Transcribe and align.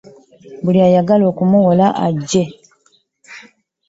Buli 0.63 0.79
ayagala 0.87 1.23
okumuwola 1.31 1.87
ajje. 2.05 2.43